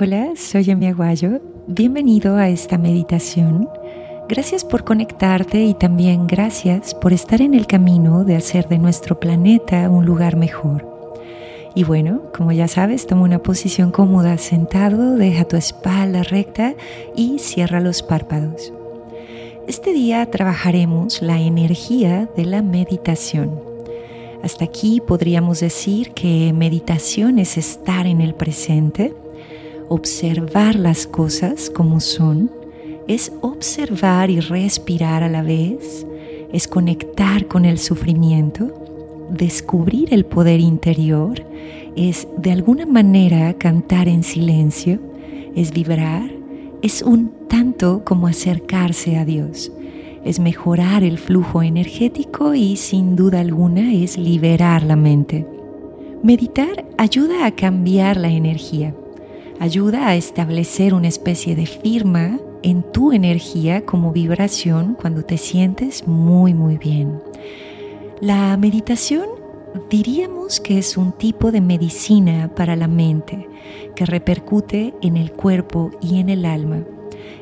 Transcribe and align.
Hola, 0.00 0.34
soy 0.36 0.70
Emi 0.70 0.86
Aguayo. 0.86 1.40
Bienvenido 1.66 2.36
a 2.36 2.48
esta 2.48 2.78
meditación. 2.78 3.68
Gracias 4.28 4.64
por 4.64 4.84
conectarte 4.84 5.64
y 5.64 5.74
también 5.74 6.28
gracias 6.28 6.94
por 6.94 7.12
estar 7.12 7.42
en 7.42 7.52
el 7.52 7.66
camino 7.66 8.22
de 8.22 8.36
hacer 8.36 8.68
de 8.68 8.78
nuestro 8.78 9.18
planeta 9.18 9.90
un 9.90 10.06
lugar 10.06 10.36
mejor. 10.36 10.86
Y 11.74 11.82
bueno, 11.82 12.30
como 12.32 12.52
ya 12.52 12.68
sabes, 12.68 13.08
toma 13.08 13.22
una 13.22 13.40
posición 13.40 13.90
cómoda 13.90 14.38
sentado, 14.38 15.16
deja 15.16 15.46
tu 15.46 15.56
espalda 15.56 16.22
recta 16.22 16.76
y 17.16 17.40
cierra 17.40 17.80
los 17.80 18.04
párpados. 18.04 18.72
Este 19.66 19.92
día 19.92 20.24
trabajaremos 20.30 21.22
la 21.22 21.40
energía 21.40 22.30
de 22.36 22.44
la 22.44 22.62
meditación. 22.62 23.50
Hasta 24.44 24.64
aquí 24.64 25.02
podríamos 25.04 25.58
decir 25.58 26.12
que 26.12 26.52
meditación 26.52 27.40
es 27.40 27.58
estar 27.58 28.06
en 28.06 28.20
el 28.20 28.36
presente, 28.36 29.12
observar 29.88 30.76
las 30.76 31.06
cosas 31.06 31.70
como 31.70 32.00
son, 32.00 32.50
es 33.06 33.32
observar 33.40 34.30
y 34.30 34.40
respirar 34.40 35.22
a 35.22 35.28
la 35.28 35.42
vez, 35.42 36.06
es 36.52 36.68
conectar 36.68 37.46
con 37.46 37.64
el 37.64 37.78
sufrimiento, 37.78 39.26
descubrir 39.30 40.12
el 40.12 40.24
poder 40.24 40.60
interior, 40.60 41.42
es 41.96 42.28
de 42.36 42.52
alguna 42.52 42.86
manera 42.86 43.54
cantar 43.54 44.08
en 44.08 44.22
silencio, 44.22 45.00
es 45.54 45.72
vibrar, 45.72 46.30
es 46.82 47.02
un 47.02 47.32
tanto 47.48 48.02
como 48.04 48.26
acercarse 48.26 49.16
a 49.16 49.24
Dios, 49.24 49.72
es 50.24 50.38
mejorar 50.38 51.02
el 51.02 51.18
flujo 51.18 51.62
energético 51.62 52.54
y 52.54 52.76
sin 52.76 53.16
duda 53.16 53.40
alguna 53.40 53.94
es 53.94 54.18
liberar 54.18 54.82
la 54.82 54.96
mente. 54.96 55.46
Meditar 56.22 56.84
ayuda 56.98 57.46
a 57.46 57.52
cambiar 57.52 58.16
la 58.16 58.28
energía 58.28 58.94
ayuda 59.60 60.08
a 60.08 60.16
establecer 60.16 60.94
una 60.94 61.08
especie 61.08 61.56
de 61.56 61.66
firma 61.66 62.38
en 62.62 62.82
tu 62.82 63.12
energía 63.12 63.84
como 63.84 64.12
vibración 64.12 64.96
cuando 65.00 65.24
te 65.24 65.38
sientes 65.38 66.06
muy 66.06 66.54
muy 66.54 66.78
bien. 66.78 67.20
La 68.20 68.56
meditación 68.56 69.26
diríamos 69.90 70.60
que 70.60 70.78
es 70.78 70.96
un 70.96 71.12
tipo 71.12 71.52
de 71.52 71.60
medicina 71.60 72.50
para 72.54 72.76
la 72.76 72.88
mente 72.88 73.48
que 73.94 74.06
repercute 74.06 74.94
en 75.02 75.16
el 75.16 75.32
cuerpo 75.32 75.90
y 76.00 76.18
en 76.18 76.28
el 76.28 76.44
alma. 76.44 76.84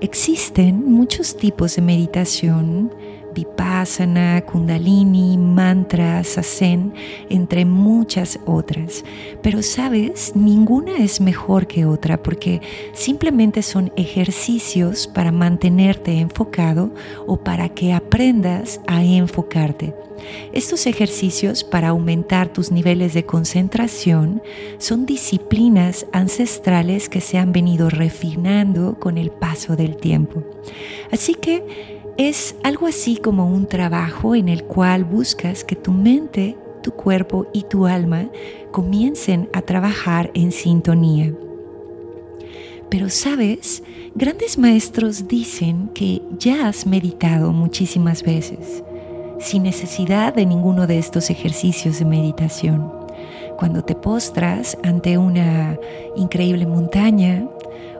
Existen 0.00 0.84
muchos 0.90 1.36
tipos 1.36 1.76
de 1.76 1.82
meditación 1.82 2.92
vipassana, 3.34 4.42
kundalini, 4.42 5.36
mantras, 5.38 6.28
sasen, 6.28 6.94
entre 7.28 7.64
muchas 7.64 8.38
otras. 8.46 9.04
Pero 9.42 9.62
sabes, 9.62 10.32
ninguna 10.34 10.98
es 10.98 11.20
mejor 11.20 11.66
que 11.66 11.84
otra 11.86 12.22
porque 12.22 12.60
simplemente 12.92 13.62
son 13.62 13.92
ejercicios 13.96 15.06
para 15.06 15.32
mantenerte 15.32 16.18
enfocado 16.18 16.92
o 17.26 17.36
para 17.36 17.68
que 17.68 17.92
aprendas 17.92 18.80
a 18.86 19.04
enfocarte. 19.04 19.94
Estos 20.52 20.86
ejercicios 20.86 21.64
para 21.64 21.88
aumentar 21.88 22.48
tus 22.48 22.70
niveles 22.70 23.14
de 23.14 23.24
concentración 23.24 24.42
son 24.78 25.06
disciplinas 25.06 26.06
ancestrales 26.12 27.08
que 27.08 27.20
se 27.20 27.38
han 27.38 27.52
venido 27.52 27.90
refinando 27.90 28.96
con 28.98 29.18
el 29.18 29.30
paso 29.30 29.76
del 29.76 29.96
tiempo. 29.96 30.42
Así 31.10 31.34
que 31.34 32.01
es 32.18 32.54
algo 32.62 32.86
así 32.86 33.16
como 33.16 33.46
un 33.46 33.66
trabajo 33.66 34.34
en 34.34 34.48
el 34.48 34.64
cual 34.64 35.04
buscas 35.04 35.64
que 35.64 35.76
tu 35.76 35.92
mente, 35.92 36.56
tu 36.82 36.92
cuerpo 36.92 37.46
y 37.52 37.62
tu 37.62 37.86
alma 37.86 38.28
comiencen 38.70 39.48
a 39.52 39.62
trabajar 39.62 40.30
en 40.34 40.52
sintonía. 40.52 41.32
Pero 42.90 43.08
sabes, 43.08 43.82
grandes 44.14 44.58
maestros 44.58 45.26
dicen 45.26 45.88
que 45.94 46.20
ya 46.38 46.68
has 46.68 46.86
meditado 46.86 47.52
muchísimas 47.52 48.22
veces, 48.22 48.84
sin 49.40 49.62
necesidad 49.62 50.34
de 50.34 50.44
ninguno 50.44 50.86
de 50.86 50.98
estos 50.98 51.30
ejercicios 51.30 51.98
de 51.98 52.04
meditación. 52.04 52.92
Cuando 53.58 53.82
te 53.82 53.94
postras 53.94 54.76
ante 54.82 55.16
una 55.16 55.78
increíble 56.16 56.66
montaña, 56.66 57.46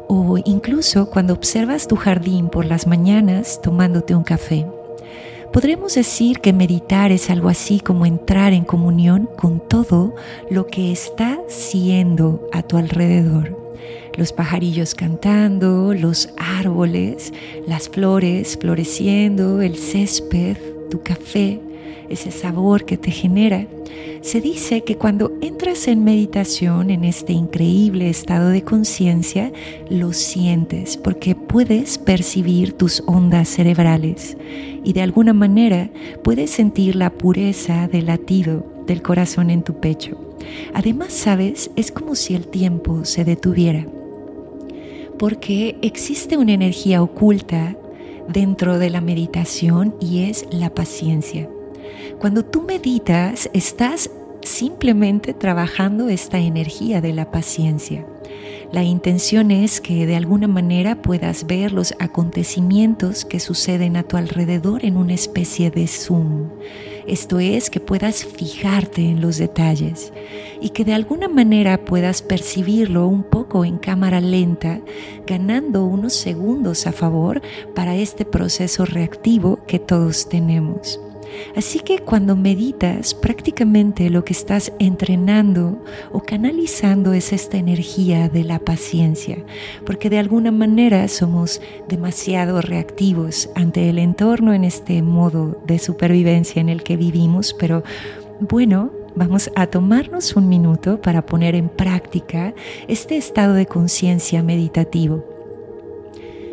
o 0.09 0.39
incluso 0.45 1.11
cuando 1.11 1.33
observas 1.33 1.89
tu 1.89 1.97
jardín 1.97 2.49
por 2.49 2.65
las 2.65 2.87
mañanas 2.87 3.61
tomándote 3.63 4.15
un 4.15 4.25
café. 4.25 4.67
Podremos 5.53 5.95
decir 5.95 6.41
que 6.41 6.55
meditar 6.55 7.13
es 7.13 7.29
algo 7.29 7.51
así 7.51 7.81
como 7.81 8.07
entrar 8.07 8.55
en 8.55 8.65
comunión 8.65 9.29
con 9.37 9.61
todo 9.61 10.15
lo 10.51 10.67
que 10.67 10.93
está 10.93 11.39
siendo 11.47 12.49
a 12.53 12.63
tu 12.63 12.79
alrededor. 12.79 13.59
Los 14.17 14.33
pajarillos 14.33 14.95
cantando, 14.95 15.93
los 15.93 16.31
árboles, 16.39 17.33
las 17.67 17.91
flores 17.91 18.57
floreciendo, 18.59 19.61
el 19.61 19.77
césped, 19.77 20.57
tu 20.91 21.03
café, 21.03 21.61
ese 22.09 22.31
sabor 22.31 22.85
que 22.87 22.97
te 22.97 23.11
genera. 23.11 23.67
Se 24.23 24.41
dice 24.41 24.85
que 24.85 24.97
cuando 24.97 25.32
entras 25.43 25.89
en 25.89 26.05
meditación, 26.05 26.91
en 26.91 27.05
este 27.05 27.33
increíble 27.33 28.09
estado 28.09 28.49
de 28.49 28.63
conciencia, 28.63 29.53
lo 29.91 30.13
sientes 30.13 30.97
porque 30.97 31.35
puedes 31.35 31.99
percibir 31.99 32.73
tus 32.73 33.03
ondas 33.07 33.49
cerebrales 33.49 34.37
y 34.85 34.93
de 34.93 35.03
alguna 35.03 35.35
manera 35.35 35.91
puedes 36.23 36.51
sentir 36.51 36.97
la 36.97 37.11
pureza 37.11 37.89
del 37.89 38.07
latido 38.07 38.65
del 38.87 39.03
corazón 39.03 39.51
en 39.51 39.63
tu 39.63 39.75
pecho. 39.81 40.17
Además, 40.73 41.13
sabes, 41.13 41.71
es 41.77 41.93
como 41.93 42.15
si 42.15 42.35
el 42.35 42.47
tiempo 42.47 43.05
se 43.05 43.25
detuviera 43.25 43.87
porque 45.19 45.79
existe 45.83 46.37
una 46.37 46.53
energía 46.53 47.01
oculta 47.01 47.77
dentro 48.29 48.79
de 48.79 48.91
la 48.91 49.01
meditación 49.01 49.95
y 50.01 50.25
es 50.25 50.47
la 50.51 50.75
paciencia. 50.75 51.49
Cuando 52.19 52.45
tú 52.45 52.63
meditas, 52.63 53.49
estás 53.53 54.11
simplemente 54.43 55.35
trabajando 55.35 56.09
esta 56.09 56.39
energía 56.39 57.01
de 57.01 57.13
la 57.13 57.31
paciencia. 57.31 58.05
La 58.73 58.83
intención 58.83 59.51
es 59.51 59.83
que 59.83 60.07
de 60.07 60.17
alguna 60.17 60.49
manera 60.49 61.03
puedas 61.03 61.47
ver 61.47 61.73
los 61.73 61.93
acontecimientos 61.99 63.27
que 63.27 63.39
suceden 63.39 63.99
a 63.99 64.03
tu 64.03 64.17
alrededor 64.17 64.87
en 64.87 64.97
una 64.97 65.13
especie 65.13 65.71
de 65.71 65.87
zoom. 65.87 66.49
Esto 67.07 67.39
es 67.39 67.69
que 67.69 67.81
puedas 67.81 68.25
fijarte 68.25 69.03
en 69.03 69.21
los 69.21 69.37
detalles 69.37 70.13
y 70.61 70.71
que 70.71 70.87
de 70.87 70.95
alguna 70.95 71.29
manera 71.29 71.85
puedas 71.85 72.23
percibirlo 72.23 73.07
un 73.09 73.25
poco 73.25 73.67
en 73.67 73.77
cámara 73.77 74.23
lenta, 74.23 74.81
ganando 75.27 75.85
unos 75.85 76.15
segundos 76.15 76.87
a 76.87 76.93
favor 76.93 77.43
para 77.75 77.97
este 77.97 78.25
proceso 78.25 78.87
reactivo 78.87 79.59
que 79.67 79.81
todos 79.81 80.31
tenemos. 80.31 80.99
Así 81.57 81.81
que 81.81 81.99
cuando 81.99 82.37
meditas, 82.37 83.15
prácticamente 83.15 84.11
lo 84.11 84.25
que 84.25 84.33
estás 84.33 84.73
entrenando 84.79 85.83
o 86.13 86.21
canalizando 86.21 87.13
es 87.13 87.33
esta 87.33 87.57
energía 87.57 88.29
de 88.29 88.45
la 88.45 88.59
paciencia, 88.59 89.39
porque 89.85 90.11
de 90.11 90.19
alguna 90.19 90.51
manera 90.51 91.07
somos 91.09 91.61
demasiado 91.89 92.61
reactivos 92.61 93.51
ante 93.55 93.89
el 93.89 93.99
entorno 93.99 94.53
en 94.55 94.65
este 94.65 95.03
modo 95.03 95.63
de 95.67 95.79
supervivencia 95.79 96.61
en 96.61 96.69
el 96.69 96.83
que 96.83 96.97
vivimos, 96.97 97.55
pero 97.59 97.83
bueno, 98.41 98.91
vamos 99.15 99.51
a 99.55 99.67
tomarnos 99.67 100.37
un 100.37 100.49
minuto 100.49 101.01
para 101.01 101.27
poner 101.27 101.55
en 101.55 101.69
práctica 101.69 102.55
este 102.89 103.17
estado 103.17 103.55
de 103.55 103.67
conciencia 103.67 104.43
meditativo 104.43 105.32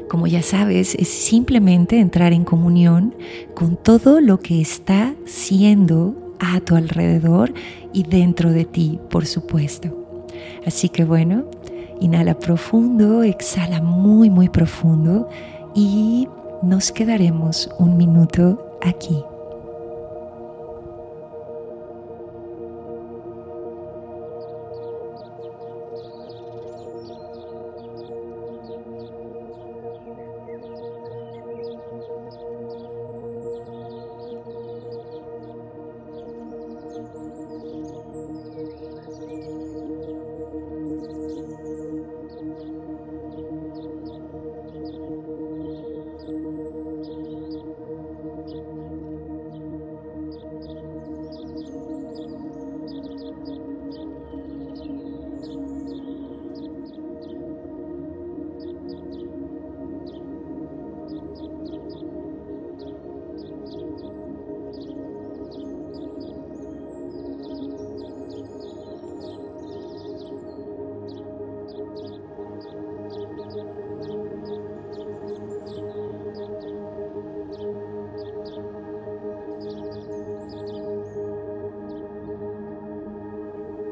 como 0.10 0.28
ya 0.28 0.42
sabes, 0.42 0.96
es 0.96 1.08
simplemente 1.08 2.00
entrar 2.00 2.34
en 2.34 2.44
comunión 2.44 3.16
con 3.54 3.78
todo 3.78 4.20
lo 4.20 4.40
que 4.40 4.60
está 4.60 5.14
siendo 5.26 6.36
a 6.40 6.60
tu 6.60 6.76
alrededor 6.76 7.54
y 7.94 8.04
dentro 8.04 8.52
de 8.52 8.66
ti, 8.66 9.00
por 9.10 9.26
supuesto. 9.26 9.96
Así 10.66 10.90
que 10.90 11.06
bueno, 11.06 11.46
inhala 12.02 12.38
profundo, 12.38 13.24
exhala 13.24 13.82
muy, 13.82 14.30
muy 14.30 14.50
profundo 14.50 15.30
y 15.76 16.28
nos 16.64 16.92
quedaremos 16.92 17.70
un 17.78 17.96
minuto 17.96 18.78
aquí. 18.82 19.24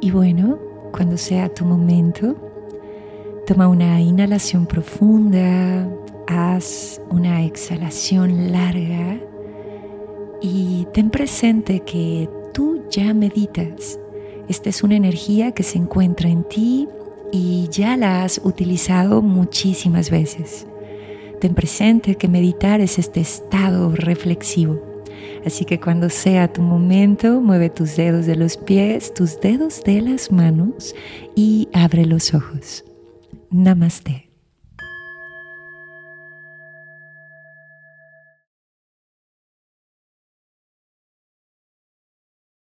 Y 0.07 0.11
bueno, 0.11 0.57
cuando 0.93 1.17
sea 1.17 1.53
tu 1.53 1.65
momento, 1.65 2.37
toma 3.45 3.67
una 3.67 3.99
inhalación 3.99 4.65
profunda, 4.65 5.85
haz 6.27 7.01
una 7.09 7.43
exhalación 7.43 8.53
larga 8.53 9.19
y 10.41 10.87
ten 10.93 11.09
presente 11.09 11.81
que 11.81 12.29
tú 12.53 12.85
ya 12.89 13.13
meditas. 13.13 13.99
Esta 14.47 14.69
es 14.69 14.81
una 14.81 14.95
energía 14.95 15.51
que 15.51 15.63
se 15.63 15.77
encuentra 15.77 16.29
en 16.29 16.45
ti 16.45 16.87
y 17.33 17.67
ya 17.69 17.97
la 17.97 18.23
has 18.23 18.39
utilizado 18.41 19.21
muchísimas 19.21 20.09
veces. 20.09 20.67
Ten 21.41 21.53
presente 21.53 22.15
que 22.15 22.29
meditar 22.29 22.79
es 22.79 22.97
este 22.97 23.19
estado 23.19 23.91
reflexivo. 23.93 24.86
Así 25.45 25.65
que 25.65 25.79
cuando 25.79 26.09
sea 26.09 26.51
tu 26.51 26.61
momento, 26.61 27.41
mueve 27.41 27.69
tus 27.69 27.95
dedos 27.95 28.25
de 28.25 28.35
los 28.35 28.57
pies, 28.57 29.13
tus 29.13 29.39
dedos 29.39 29.83
de 29.83 30.01
las 30.01 30.31
manos 30.31 30.95
y 31.35 31.69
abre 31.73 32.05
los 32.05 32.33
ojos. 32.33 32.83
Namaste. 33.49 34.26